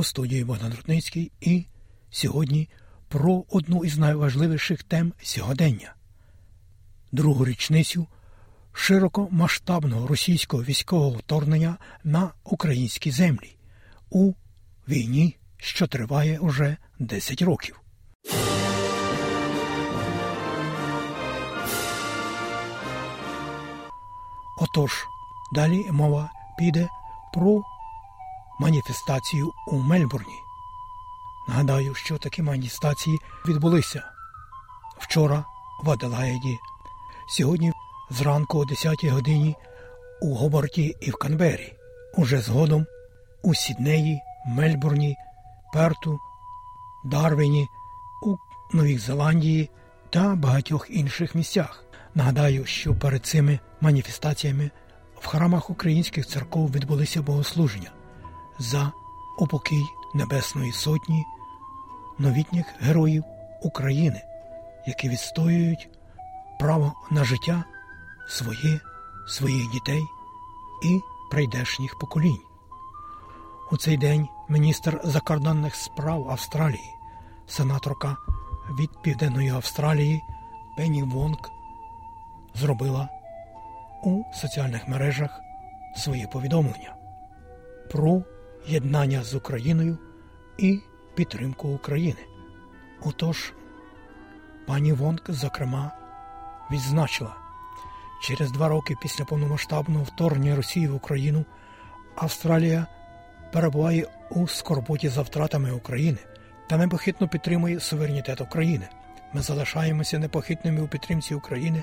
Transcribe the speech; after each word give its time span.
у 0.00 0.04
студії 0.04 0.44
Богдан 0.44 0.74
Рудницький. 0.76 1.32
І 1.40 1.66
сьогодні 2.10 2.68
про 3.08 3.44
одну 3.48 3.84
із 3.84 3.98
найважливіших 3.98 4.82
тем 4.82 5.12
сьогодення. 5.22 5.94
Другу 7.12 7.44
річницю 7.44 8.06
широкомасштабного 8.72 10.06
російського 10.06 10.62
військового 10.62 11.10
вторгнення 11.10 11.76
на 12.04 12.30
українські 12.44 13.10
землі. 13.10 13.56
У 14.10 14.32
війні, 14.88 15.36
що 15.56 15.86
триває 15.86 16.38
уже 16.38 16.76
10 16.98 17.42
років. 17.42 17.80
Отож, 24.58 24.92
далі 25.54 25.84
мова 25.90 26.30
піде 26.58 26.88
про 27.34 27.62
маніфестацію 28.60 29.52
у 29.66 29.78
Мельбурні. 29.78 30.42
Нагадаю, 31.48 31.94
що 31.94 32.18
такі 32.18 32.42
маніфестації 32.42 33.18
відбулися 33.48 34.02
вчора 34.98 35.44
в 35.82 35.90
Аделаїді, 35.90 36.58
сьогодні 37.28 37.72
зранку 38.10 38.58
о 38.58 38.64
10 38.64 39.04
годині 39.04 39.56
у 40.22 40.34
Гоборті 40.34 40.96
і 41.00 41.10
в 41.10 41.16
Канбері, 41.16 41.72
уже 42.16 42.40
згодом 42.40 42.86
у 43.42 43.54
Сіднеї, 43.54 44.20
Мельбурні, 44.46 45.16
Перту, 45.72 46.18
Дарвіні, 47.04 47.68
у 48.22 48.36
Новій 48.72 48.98
Зеландії 48.98 49.70
та 50.10 50.34
багатьох 50.34 50.86
інших 50.90 51.34
місцях. 51.34 51.84
Нагадаю, 52.14 52.66
що 52.66 52.94
перед 52.94 53.26
цими 53.26 53.58
маніфестаціями 53.80 54.70
в 55.20 55.26
храмах 55.26 55.70
українських 55.70 56.26
церков 56.26 56.72
відбулися 56.72 57.22
богослуження 57.22 57.90
за 58.60 58.92
упокій 59.38 59.86
Небесної 60.14 60.72
Сотні, 60.72 61.24
новітніх 62.18 62.66
героїв 62.80 63.24
України, 63.62 64.22
які 64.86 65.08
відстоюють 65.08 65.88
право 66.58 66.92
на 67.10 67.24
життя 67.24 67.64
своє, 68.28 68.80
своїх 69.28 69.70
дітей 69.70 70.02
і 70.84 71.00
прийдешніх 71.30 71.98
поколінь. 71.98 72.40
У 73.72 73.76
цей 73.76 73.96
день 73.96 74.28
міністр 74.48 75.00
закордонних 75.04 75.74
справ 75.74 76.30
Австралії, 76.30 76.94
сенаторка 77.46 78.16
від 78.78 79.02
Південної 79.02 79.48
Австралії 79.48 80.22
Пенні 80.76 81.02
Вонг 81.02 81.50
зробила 82.54 83.08
у 84.02 84.22
соціальних 84.34 84.88
мережах 84.88 85.40
своє 85.96 86.26
повідомлення 86.26 86.94
про 87.90 88.22
єднання 88.66 89.22
з 89.22 89.34
Україною 89.34 89.98
і 90.58 90.80
підтримку 91.14 91.68
України. 91.68 92.20
Отож, 93.02 93.52
пані 94.66 94.92
Вонг, 94.92 95.20
зокрема, 95.28 95.90
відзначила, 96.70 97.36
через 98.22 98.52
два 98.52 98.68
роки 98.68 98.96
після 99.02 99.24
повномасштабного 99.24 100.04
вторгнення 100.04 100.56
Росії 100.56 100.88
в 100.88 100.94
Україну 100.94 101.44
Австралія 102.16 102.86
перебуває 103.52 104.06
у 104.30 104.48
скорботі 104.48 105.08
за 105.08 105.22
втратами 105.22 105.72
України 105.72 106.18
та 106.68 106.76
непохитно 106.76 107.28
підтримує 107.28 107.80
суверенітет 107.80 108.40
України. 108.40 108.88
Ми 109.32 109.42
залишаємося 109.42 110.18
непохитними 110.18 110.80
у 110.80 110.88
підтримці 110.88 111.34
України 111.34 111.82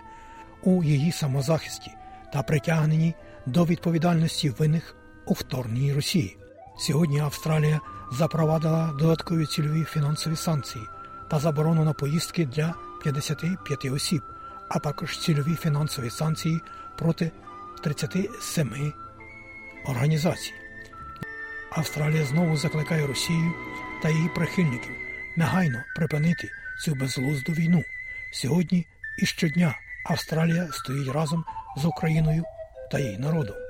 у 0.64 0.84
її 0.84 1.12
самозахисті 1.12 1.91
та 2.34 2.44
притягнені 2.44 3.16
до 3.45 3.66
відповідальності 3.66 4.50
винних 4.50 4.95
у 5.25 5.34
вторгненні 5.34 5.94
Росії. 5.94 6.38
Сьогодні 6.80 7.20
Австралія 7.20 7.81
запровадила 8.11 8.94
додаткові 9.00 9.45
цільові 9.45 9.83
фінансові 9.83 10.36
санкції 10.36 10.88
та 11.30 11.39
заборону 11.39 11.84
на 11.84 11.94
поїздки 11.94 12.45
для 12.45 12.75
55 13.03 13.86
осіб, 13.86 14.22
а 14.69 14.79
також 14.79 15.19
цільові 15.19 15.56
фінансові 15.56 16.09
санкції 16.09 16.62
проти 16.97 17.31
37 17.84 18.94
організацій. 19.85 20.53
Австралія 21.72 22.25
знову 22.25 22.57
закликає 22.57 23.07
Росію 23.07 23.53
та 24.03 24.09
її 24.09 24.30
прихильників 24.35 24.91
негайно 25.38 25.84
припинити 25.96 26.50
цю 26.84 26.96
безглузду 26.96 27.51
війну. 27.51 27.84
Сьогодні 28.34 28.88
і 29.19 29.25
щодня 29.25 29.80
Австралія 30.06 30.68
стоїть 30.72 31.13
разом 31.13 31.46
з 31.78 31.85
Україною 31.85 32.44
та 32.91 33.00
її 33.00 33.18
народом. 33.18 33.66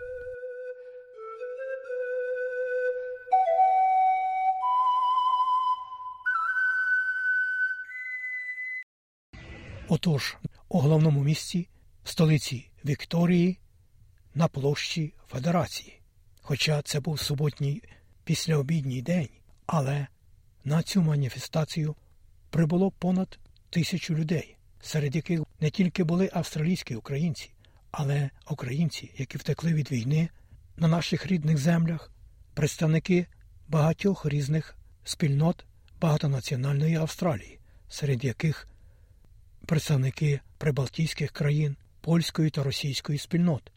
Отож, 9.90 10.38
у 10.70 10.80
головному 10.80 11.24
місці 11.24 11.68
столиці 12.04 12.70
Вікторії 12.86 13.60
на 14.36 14.48
площі 14.48 15.14
Федерації. 15.28 16.02
Хоча 16.42 16.82
це 16.82 17.00
був 17.00 17.20
суботній 17.20 17.84
післяобідній 18.24 19.02
день, 19.02 19.30
але 19.66 20.08
на 20.64 20.84
цю 20.84 21.02
маніфестацію 21.02 21.96
прибуло 22.50 22.92
понад 22.92 23.40
тисячу 23.70 24.16
людей, 24.16 24.58
серед 24.82 25.16
яких 25.16 25.42
не 25.60 25.70
тільки 25.70 26.04
були 26.04 26.30
австралійські 26.34 26.96
українці, 26.96 27.52
але 27.92 28.30
українці, 28.50 29.12
які 29.18 29.38
втекли 29.38 29.74
від 29.74 29.92
війни 29.92 30.30
на 30.78 30.88
наших 30.88 31.28
рідних 31.28 31.58
землях, 31.58 32.12
представники 32.54 33.28
багатьох 33.68 34.26
різних 34.26 34.78
спільнот 35.04 35.66
багатонаціональної 36.02 36.96
Австралії, 36.96 37.60
серед 37.90 38.24
яких 38.24 38.68
представники 39.68 40.40
прибалтійських 40.58 41.32
країн, 41.32 41.78
польської 42.02 42.50
та 42.50 42.64
російської 42.64 43.20
спільнот. 43.20 43.72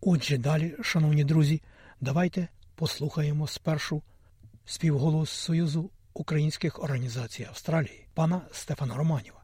Отже, 0.00 0.38
далі, 0.38 0.74
шановні 0.82 1.24
друзі, 1.24 1.62
давайте 2.00 2.48
послухаємо 2.74 3.46
спершу 3.46 4.02
співголос 4.64 5.30
Союзу 5.30 5.90
українських 6.12 6.82
організацій 6.82 7.44
Австралії, 7.44 8.06
пана 8.14 8.42
Стефана 8.52 8.96
Романіва, 8.96 9.42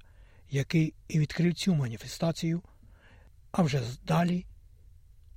який 0.51 0.95
і 1.09 1.19
відкрив 1.19 1.55
цю 1.55 1.75
маніфестацію. 1.75 2.62
А 3.53 3.62
вже 3.62 3.83
далі 4.07 4.47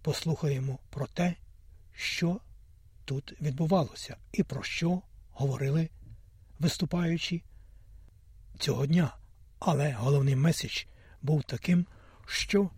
послухаємо 0.02 0.80
про 0.90 1.08
те, 1.08 1.36
що 1.94 2.40
тут 3.06 3.42
відбувалося, 3.42 4.18
і 4.32 4.44
про 4.44 4.64
що 4.64 5.02
говорили 5.32 5.90
виступаючи 6.60 7.42
цього 8.60 8.86
дня. 8.86 9.14
Але 9.66 9.92
головний 9.92 10.36
меседж 10.36 10.84
був 11.22 11.44
таким, 11.44 11.86
що 12.26 12.70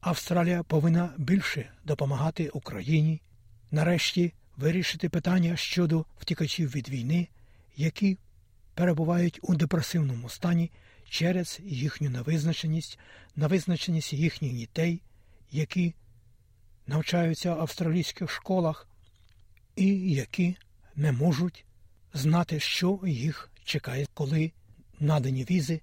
Австралія 0.00 0.62
повинна 0.62 1.14
більше 1.18 1.70
допомагати 1.84 2.48
Україні, 2.48 3.20
нарешті 3.70 4.32
вирішити 4.56 5.08
питання 5.08 5.56
щодо 5.56 6.04
втікачів 6.18 6.70
від 6.74 6.88
війни, 6.88 7.28
які 7.76 8.18
перебувають 8.74 9.40
у 9.42 9.54
депресивному 9.54 10.28
стані 10.28 10.70
через 11.08 11.60
їхню 11.64 12.10
невизначеність, 12.10 12.98
невизначеність 13.36 14.12
їхніх 14.12 14.52
дітей, 14.52 15.02
які 15.50 15.94
навчаються 16.86 17.54
в 17.54 17.60
австралійських 17.60 18.30
школах, 18.30 18.88
і 19.76 20.10
які 20.10 20.56
не 20.96 21.12
можуть 21.12 21.64
знати, 22.14 22.60
що 22.60 23.00
їх 23.04 23.50
чекає, 23.64 24.06
коли 24.14 24.52
надані 25.00 25.44
візи 25.44 25.80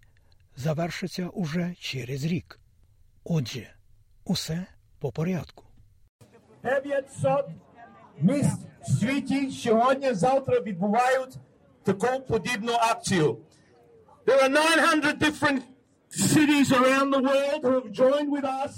завершаться 0.56 1.28
уже 1.28 1.76
через 1.80 2.26
рік. 2.26 2.60
Отже, 3.24 3.74
усе 4.26 4.66
по 5.00 5.12
порядку. 5.12 5.64
900 6.64 7.50
міст 8.22 8.60
в 8.82 8.92
світі 8.92 9.52
сьогодні-завтра 9.52 10.60
відбувають 10.60 11.38
таку 11.84 12.20
подібну 12.20 12.74
акцію. 12.74 13.38
There 14.26 14.44
are 14.44 14.50
900 14.50 15.20
different 15.20 15.62
cities 16.10 16.72
around 16.72 17.12
the 17.12 17.22
world 17.22 17.62
who 17.64 17.74
have 17.80 17.92
joined 17.92 18.32
with 18.32 18.46
us 18.64 18.74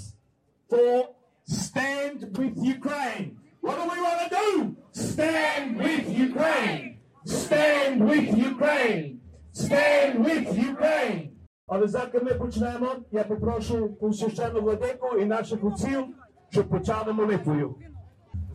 for 0.68 1.08
Stand 1.48 2.36
with 2.36 2.54
Ukraine. 2.62 3.38
What 3.62 3.76
do 3.76 3.84
we 3.92 3.98
want 4.06 4.18
to 4.24 4.36
do? 4.36 4.76
Stand 4.92 5.78
with 5.78 6.04
Ukraine. 6.26 6.98
Stand 7.24 8.06
with 8.06 8.36
Ukraine. 8.36 9.20
Stand 9.58 10.24
with 10.24 10.48
Ukraine. 10.72 11.28
Але 11.66 11.88
заки 11.88 12.20
ми 12.20 12.34
почнемо, 12.34 12.96
я 13.12 13.24
попрошу 13.24 13.96
священну 14.12 14.60
владику 14.60 15.18
і 15.18 15.24
наших 15.24 15.64
отців, 15.64 16.04
щоб 16.50 16.68
почали 16.68 17.12
молитвою. 17.12 17.74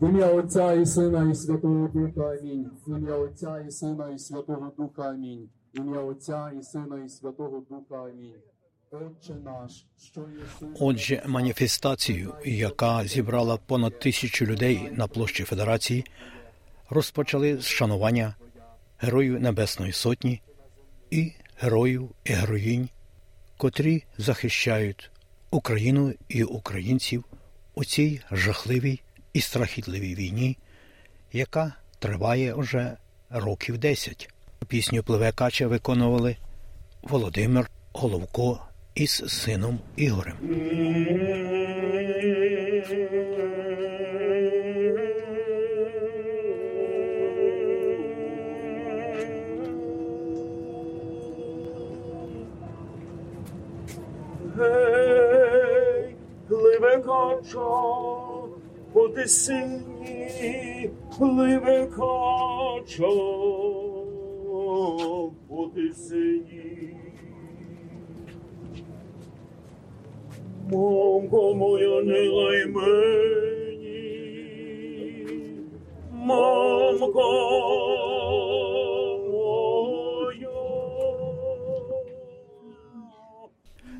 В 0.00 0.08
ім'я 0.08 0.26
Отця 0.26 0.72
і 0.72 0.86
Сина, 0.86 1.30
і 1.30 1.34
Святого 1.34 1.88
Духа 1.88 2.30
Амінь. 2.30 2.70
В 2.86 2.98
ім'я 2.98 3.14
Отця 3.14 3.60
і 3.68 3.70
Сина, 3.70 4.10
і 4.10 4.18
Святого 4.18 4.72
Духа 4.78 5.10
Амінь. 5.10 5.48
В 5.74 5.78
ім'я 5.78 6.00
Отця 6.00 6.52
і 6.60 6.62
Сина, 6.62 7.04
і 7.04 7.08
Святого 7.08 7.62
Духа 7.70 8.04
Амінь. 8.04 8.34
Отже, 10.80 11.22
маніфестацію, 11.26 12.34
яка 12.44 13.04
зібрала 13.04 13.56
понад 13.66 13.98
тисячу 13.98 14.46
людей 14.46 14.88
на 14.92 15.06
площі 15.06 15.44
Федерації, 15.44 16.04
розпочали 16.90 17.56
з 17.56 17.64
шанування 17.64 18.34
Героїв 18.98 19.40
Небесної 19.40 19.92
Сотні 19.92 20.42
і 21.10 21.32
героїв 21.58 22.10
і 22.24 22.32
героїнь, 22.32 22.88
котрі 23.56 24.04
захищають 24.18 25.10
Україну 25.50 26.14
і 26.28 26.42
українців 26.42 27.24
у 27.74 27.84
цій 27.84 28.20
жахливій 28.32 29.00
і 29.32 29.40
страхітливій 29.40 30.14
війні, 30.14 30.58
яка 31.32 31.74
триває 31.98 32.54
вже 32.54 32.96
років 33.30 33.78
десять. 33.78 34.30
Пісню 34.68 35.02
Пливе 35.02 35.32
Кача 35.32 35.66
виконували 35.66 36.36
Володимир 37.02 37.70
Головко 37.92 38.60
із 38.94 39.10
сином 39.26 39.80
Ігорем. 39.96 40.36
Кача 57.44 57.58
по 58.92 59.08
тисині, 59.08 60.90
пливе 61.18 61.86
кача 61.86 63.08
по 65.48 65.70
тисині. 65.74 66.96
Мамко 70.70 71.54
моя 71.54 72.02
не 72.02 72.28
лай 72.28 72.66
мені, 72.66 74.06
мамко. 76.12 77.30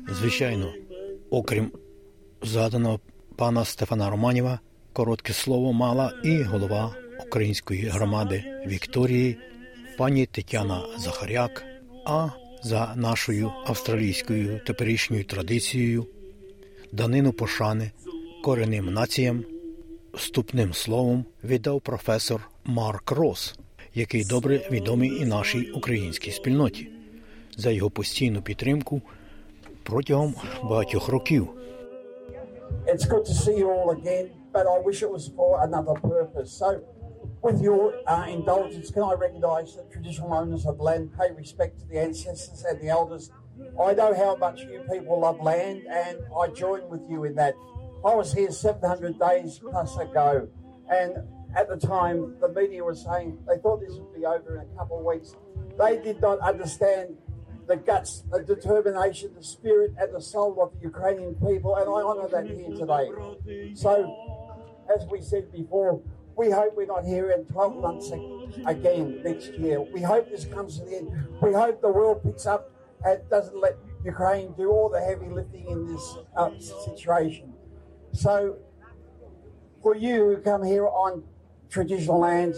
Звичайно, 0.09 0.73
окрім 1.29 1.71
згаданого 2.41 2.99
пана 3.35 3.65
Стефана 3.65 4.09
Романєва, 4.09 4.59
коротке 4.93 5.33
слово 5.33 5.73
мала 5.73 6.13
і 6.23 6.41
голова 6.41 6.95
української 7.27 7.81
громади 7.85 8.43
Вікторії, 8.67 9.37
пані 9.97 10.25
Тетяна 10.25 10.81
Захаряк. 10.97 11.63
А 12.05 12.29
за 12.63 12.93
нашою 12.95 13.51
австралійською 13.65 14.59
теперішньою 14.65 15.23
традицією 15.23 16.07
данину 16.91 17.33
пошани 17.33 17.91
коренним 18.43 18.93
націям 18.93 19.43
вступним 20.13 20.73
словом 20.73 21.25
віддав 21.43 21.81
професор 21.81 22.49
Марк 22.65 23.11
Рос, 23.11 23.55
який 23.95 24.25
добре 24.25 24.69
відомий 24.71 25.21
і 25.21 25.25
нашій 25.25 25.71
українській 25.71 26.31
спільноті, 26.31 26.89
за 27.57 27.71
його 27.71 27.89
постійну 27.89 28.41
підтримку 28.41 29.01
протягом 29.83 30.35
багатьох 30.63 31.07
років. 31.07 31.49
It's 32.87 33.05
good 33.05 33.25
to 33.25 33.33
see 33.33 33.57
you 33.57 33.71
all 33.71 33.89
again, 33.91 34.31
but 34.53 34.67
I 34.67 34.77
wish 34.77 35.01
it 35.01 35.09
was 35.09 35.29
for 35.35 35.63
another 35.63 35.93
purpose. 35.93 36.51
So, 36.51 36.83
with 37.41 37.59
your 37.59 37.95
uh, 38.07 38.27
indulgence, 38.27 38.91
can 38.91 39.01
I 39.01 39.13
recognise 39.13 39.75
the 39.75 39.83
traditional 39.91 40.33
owners 40.33 40.67
of 40.67 40.79
land, 40.79 41.11
pay 41.17 41.31
respect 41.31 41.79
to 41.79 41.85
the 41.87 41.99
ancestors 41.99 42.63
and 42.63 42.79
the 42.79 42.89
elders? 42.89 43.31
I 43.83 43.93
know 43.93 44.13
how 44.13 44.35
much 44.35 44.61
you 44.61 44.83
people 44.91 45.21
love 45.21 45.41
land, 45.41 45.81
and 45.89 46.19
I 46.39 46.47
join 46.49 46.87
with 46.89 47.01
you 47.09 47.23
in 47.23 47.35
that. 47.35 47.55
I 48.05 48.13
was 48.13 48.31
here 48.33 48.51
700 48.51 49.19
days 49.19 49.59
plus 49.59 49.97
ago, 49.97 50.47
and 50.87 51.17
at 51.55 51.67
the 51.67 51.77
time, 51.77 52.35
the 52.39 52.49
media 52.49 52.83
was 52.83 53.03
saying 53.03 53.39
they 53.47 53.57
thought 53.57 53.79
this 53.79 53.93
would 53.93 54.13
be 54.13 54.25
over 54.25 54.57
in 54.57 54.61
a 54.61 54.77
couple 54.77 54.99
of 54.99 55.05
weeks. 55.05 55.35
They 55.79 55.97
did 55.97 56.21
not 56.21 56.39
understand 56.39 57.17
the 57.67 57.75
guts, 57.75 58.23
the 58.31 58.43
determination, 58.43 59.31
the 59.35 59.43
spirit, 59.43 59.93
and 59.99 60.13
the 60.13 60.21
soul 60.21 60.61
of 60.61 60.73
the 60.73 60.85
Ukrainian 60.85 61.35
people, 61.35 61.75
and 61.75 61.87
I 61.87 62.01
honour 62.09 62.27
that 62.29 62.45
here 62.47 62.69
today. 62.75 63.73
So, 63.75 63.93
as 64.95 65.05
we 65.07 65.21
said 65.21 65.51
before, 65.51 66.01
we 66.37 66.51
hope 66.51 66.73
we're 66.75 66.85
not 66.85 67.05
here 67.05 67.31
in 67.31 67.45
12 67.45 67.77
months 67.77 68.11
again 68.65 69.21
next 69.23 69.53
year. 69.53 69.81
We 69.81 70.01
hope 70.01 70.29
this 70.29 70.45
comes 70.45 70.79
to 70.79 70.85
the 70.85 70.97
end. 70.97 71.27
We 71.41 71.53
hope 71.53 71.81
the 71.81 71.89
world 71.89 72.23
picks 72.23 72.45
up 72.45 72.71
and 73.03 73.21
doesn't 73.29 73.59
let 73.59 73.77
Ukraine 74.03 74.53
do 74.57 74.69
all 74.69 74.89
the 74.89 74.99
heavy 74.99 75.27
lifting 75.27 75.67
in 75.67 75.87
this 75.87 76.17
uh, 76.35 76.51
situation. 76.59 77.53
So, 78.11 78.57
for 79.81 79.95
you 79.95 80.15
who 80.15 80.37
come 80.37 80.63
here 80.63 80.87
on 80.87 81.23
traditional 81.69 82.19
lands, 82.19 82.57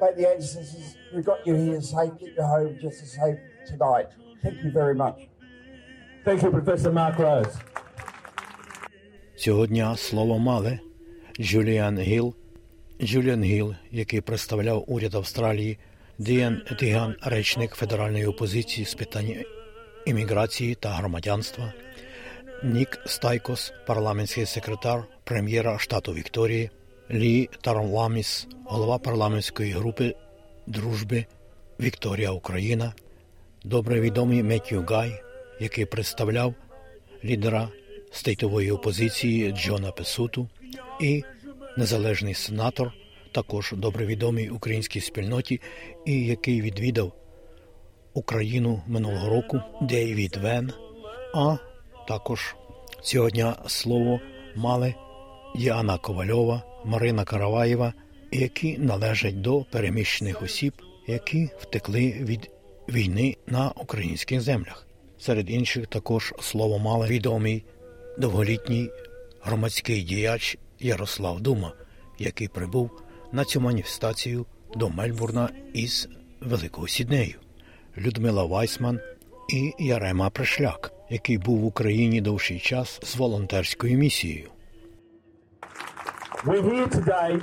but 0.00 0.16
the 0.16 0.28
ancestors 0.28 0.96
who 1.12 1.22
got 1.22 1.46
you 1.46 1.54
here 1.54 1.80
safe, 1.80 2.12
get 2.18 2.34
you 2.36 2.42
home 2.42 2.78
just 2.80 3.02
as 3.02 3.12
safe 3.12 3.38
tonight. 3.66 4.08
Thank 4.42 4.64
you 4.64 4.70
very 4.70 4.94
much. 4.94 5.18
Thank 6.24 6.42
you, 6.42 6.50
Professor 6.50 6.92
Mark 6.92 7.16
Rose. 7.16 7.54
Цього 9.36 9.96
слово 9.96 10.38
мали 10.38 10.78
Джуліан 11.40 11.98
Гіл, 11.98 12.34
Джуліан 13.02 13.42
Гіл, 13.42 13.74
який 13.90 14.20
представляв 14.20 14.84
уряд 14.86 15.14
Австралії, 15.14 15.78
Ден 16.18 16.62
Тіган, 16.70 17.14
речник 17.22 17.74
федеральної 17.74 18.26
опозиції 18.26 18.86
з 18.86 18.94
питань 18.94 19.34
імміграції 20.06 20.74
та 20.74 20.88
громадянства, 20.88 21.72
Нік 22.64 22.98
Стайкос, 23.06 23.72
парламентський 23.86 24.46
секретар 24.46 25.04
прем'єра 25.24 25.78
штату 25.78 26.12
Вікторії, 26.12 26.70
Лі 27.10 27.48
Таромламіс, 27.60 28.48
голова 28.64 28.98
парламентської 28.98 29.72
групи 29.72 30.14
дружби 30.66 31.24
Вікторія 31.80 32.30
Україна, 32.30 32.92
добре 33.68 34.00
відомий 34.00 34.42
Меттью 34.42 34.84
Гай, 34.88 35.22
який 35.60 35.84
представляв 35.84 36.54
лідера 37.24 37.68
стейтової 38.12 38.70
опозиції 38.70 39.52
Джона 39.52 39.90
Песуту, 39.90 40.48
і 41.00 41.24
незалежний 41.76 42.34
сенатор, 42.34 42.92
також 43.32 43.72
добре 43.76 44.06
відомий 44.06 44.50
українській 44.50 45.00
спільноті, 45.00 45.60
і 46.06 46.26
який 46.26 46.62
відвідав 46.62 47.12
Україну 48.14 48.82
минулого 48.86 49.28
року 49.28 49.60
Дейвід 49.82 50.36
Вен. 50.36 50.72
А 51.34 51.56
також 52.08 52.56
цього 53.02 53.30
дня 53.30 53.56
слово 53.66 54.20
мали 54.56 54.94
Діана 55.56 55.98
Ковальова, 55.98 56.62
Марина 56.84 57.24
Караваєва, 57.24 57.92
які 58.32 58.78
належать 58.78 59.40
до 59.40 59.64
переміщених 59.64 60.42
осіб, 60.42 60.72
які 61.06 61.50
втекли 61.58 62.16
від 62.20 62.50
війни 62.88 63.36
на 63.46 63.70
українських 63.70 64.40
землях. 64.40 64.86
Серед 65.18 65.50
інших 65.50 65.86
також 65.86 66.34
слово 66.40 66.78
мали 66.78 67.06
відомий 67.06 67.64
довголітній 68.18 68.90
громадський 69.42 70.02
діяч 70.02 70.58
Ярослав 70.78 71.40
Дума, 71.40 71.72
який 72.18 72.48
прибув 72.48 72.90
на 73.32 73.44
цю 73.44 73.60
маніфестацію 73.60 74.46
до 74.74 74.88
Мельбурна 74.88 75.48
із 75.72 76.08
Великого 76.40 76.88
Сіднею, 76.88 77.34
Людмила 77.98 78.44
Вайсман 78.44 79.00
і 79.48 79.72
Ярема 79.78 80.30
Пришляк, 80.30 80.92
який 81.10 81.38
був 81.38 81.58
в 81.58 81.64
Україні 81.64 82.20
довший 82.20 82.58
час 82.58 83.00
з 83.02 83.16
волонтерською 83.16 83.98
місією. 83.98 84.48
We're 86.44 86.62
here 86.62 86.88
today 86.88 87.42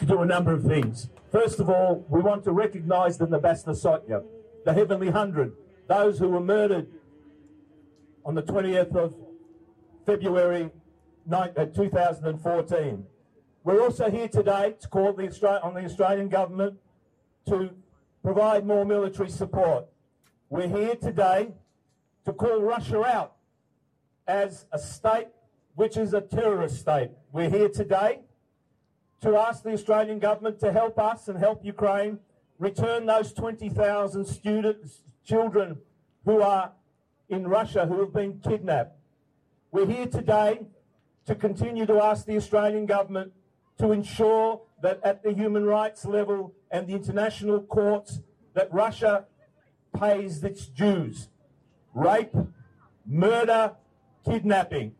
to 0.00 0.06
do 0.06 0.16
a 0.22 0.26
number 0.34 0.52
of 0.58 0.62
things. 0.72 0.96
First 1.32 1.58
of 1.62 1.68
all, 1.68 1.92
we 2.08 2.20
want 2.22 2.44
to 2.44 2.52
recognize 2.52 3.18
the 3.18 3.26
Nabasna 3.26 3.74
Sotya, 3.84 4.20
the 4.64 4.72
Heavenly 4.72 5.10
Hundred, 5.10 5.52
those 5.88 6.18
who 6.18 6.28
were 6.28 6.40
murdered 6.40 6.86
on 8.24 8.34
the 8.34 8.42
20th 8.42 8.94
of 8.94 9.14
February 10.04 10.70
uh, 11.32 11.48
2014. 11.66 13.06
We're 13.64 13.82
also 13.82 14.10
here 14.10 14.28
today 14.28 14.74
to 14.80 14.88
call 14.88 15.12
the 15.12 15.24
Austra- 15.24 15.64
on 15.64 15.74
the 15.74 15.84
Australian 15.84 16.28
government 16.28 16.76
to 17.48 17.70
provide 18.22 18.66
more 18.66 18.84
military 18.84 19.30
support. 19.30 19.86
We're 20.48 20.68
here 20.68 20.96
today 20.96 21.52
to 22.24 22.32
call 22.32 22.60
Russia 22.60 23.04
out 23.04 23.36
as 24.26 24.66
a 24.72 24.78
state 24.78 25.28
which 25.74 25.96
is 25.96 26.12
a 26.12 26.20
terrorist 26.20 26.80
state. 26.80 27.10
We're 27.32 27.50
here 27.50 27.68
today 27.68 28.20
to 29.22 29.36
ask 29.36 29.62
the 29.62 29.72
Australian 29.72 30.18
government 30.18 30.58
to 30.60 30.72
help 30.72 30.98
us 30.98 31.28
and 31.28 31.38
help 31.38 31.64
Ukraine 31.64 32.18
return 32.60 33.06
those 33.06 33.32
20,000 33.32 34.24
students, 34.26 35.02
children 35.24 35.78
who 36.26 36.42
are 36.42 36.72
in 37.28 37.48
Russia 37.48 37.86
who 37.86 37.98
have 38.00 38.12
been 38.12 38.38
kidnapped. 38.38 38.96
We're 39.72 39.86
here 39.86 40.06
today 40.06 40.60
to 41.26 41.34
continue 41.34 41.86
to 41.86 42.02
ask 42.02 42.26
the 42.26 42.36
Australian 42.36 42.86
government 42.86 43.32
to 43.78 43.92
ensure 43.92 44.60
that 44.82 45.00
at 45.02 45.22
the 45.22 45.32
human 45.32 45.64
rights 45.64 46.04
level 46.04 46.54
and 46.70 46.86
the 46.86 46.92
international 46.92 47.62
courts 47.62 48.20
that 48.52 48.70
Russia 48.72 49.24
pays 49.98 50.44
its 50.44 50.66
dues. 50.66 51.28
Rape, 51.94 52.34
murder, 53.06 53.72
kidnapping. 54.24 54.92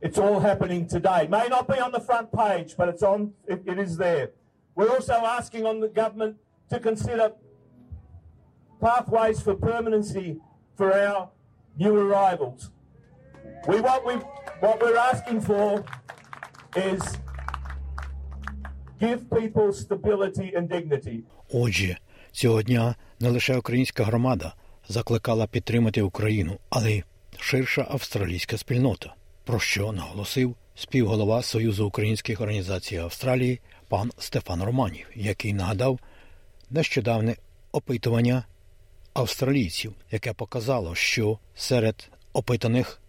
It's 0.00 0.18
all 0.18 0.40
happening 0.40 0.88
today. 0.88 1.28
May 1.30 1.46
not 1.48 1.68
be 1.68 1.78
on 1.78 1.92
the 1.92 2.00
front 2.00 2.32
page, 2.32 2.74
but 2.76 2.88
it's 2.88 3.02
on 3.02 3.32
it, 3.46 3.62
it 3.64 3.78
is 3.78 3.96
there. 3.96 4.30
We're 4.74 4.90
also 4.90 5.12
asking 5.12 5.64
on 5.66 5.80
the 5.80 5.88
government 5.88 6.36
to 6.70 6.78
consider 6.80 7.32
pathways 8.80 9.40
for 9.40 9.54
permanency 9.54 10.28
for 10.76 10.92
our 10.92 11.30
new 11.76 11.94
arrivals. 11.96 12.70
We 13.66 13.80
what 13.80 14.00
we 14.06 14.14
what 14.60 14.76
we're 14.82 14.96
asking 15.12 15.40
for 15.40 15.84
is 16.76 17.00
give 19.00 19.20
people 19.30 19.72
stability 19.72 20.48
and 20.56 20.68
dignity. 20.68 21.24
Отже, 21.52 21.96
цього 22.32 22.62
дня 22.62 22.94
не 23.20 23.28
лише 23.28 23.56
українська 23.56 24.04
громада 24.04 24.54
закликала 24.88 25.46
підтримати 25.46 26.02
Україну, 26.02 26.58
але 26.70 26.92
й 26.92 27.04
ширша 27.38 27.86
австралійська 27.90 28.58
спільнота, 28.58 29.14
про 29.44 29.60
що 29.60 29.92
наголосив 29.92 30.56
співголова 30.74 31.42
Союзу 31.42 31.86
українських 31.86 32.40
організацій 32.40 32.96
Австралії 32.96 33.60
пан 33.88 34.10
Стефан 34.18 34.62
Романів, 34.62 35.06
який 35.14 35.52
нагадав 35.54 35.98
нещодавне 36.70 37.36
опитування 37.72 38.44
австралійців, 39.14 39.92
яке 40.10 40.32
показало, 40.32 40.94
що 40.94 41.38
серед 41.54 42.10
опитаних 42.32 43.00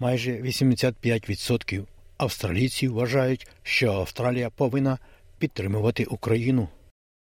майже 0.00 0.32
85% 0.32 1.84
австралійців 2.18 2.92
вважають, 2.92 3.48
що 3.62 3.92
Австралія 3.92 4.50
повинна 4.50 4.98
підтримувати 5.38 6.04
Україну. 6.04 6.68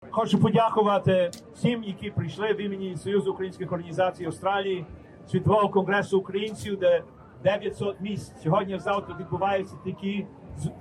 Хочу 0.10 0.40
подякувати 0.40 1.32
всім, 1.56 1.84
які 1.84 2.12
прийшли 2.12 2.54
в 2.54 2.62
імені 2.62 2.98
Союзу 2.98 3.32
українських 3.32 3.72
організацій 3.72 4.26
Австралії, 4.26 4.86
Світового 5.32 5.70
конгресу 5.70 6.20
українців, 6.20 6.80
де 6.80 7.04
900 7.44 8.02
місць. 8.02 8.34
Сьогодні 8.44 8.80
завтра 8.80 9.16
відбуваються 9.20 9.76
такі, 9.86 10.26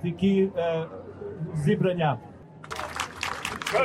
такі 0.03 0.49
е, 0.57 0.85
зібрання. 1.55 2.19
І 3.73 3.77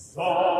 Song. 0.00 0.59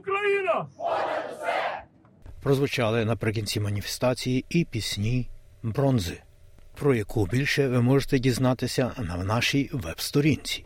Україна! 0.00 0.66
прозвучали 2.42 3.04
наприкінці 3.04 3.60
маніфестації 3.60 4.44
і 4.48 4.64
пісні 4.64 5.28
бронзи, 5.62 6.22
про 6.74 6.94
яку 6.94 7.26
більше 7.26 7.68
ви 7.68 7.82
можете 7.82 8.18
дізнатися 8.18 8.92
на 8.98 9.16
нашій 9.16 9.70
веб-сторінці. 9.72 10.64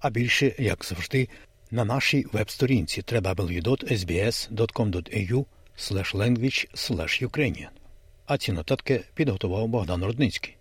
А 0.00 0.10
більше, 0.10 0.54
як 0.58 0.84
завжди, 0.84 1.28
на 1.70 1.84
нашій 1.84 2.26
веб-сторінці 2.32 3.00
www.sbs.com.au 3.00 3.74
language 6.14 6.66
Ukrainian. 7.28 7.68
А 8.26 8.38
ці 8.38 8.52
нотатки 8.52 9.04
підготував 9.14 9.68
Богдан 9.68 10.04
Рудницький. 10.04 10.56